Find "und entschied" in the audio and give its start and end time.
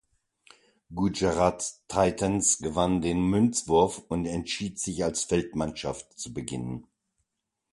4.07-4.79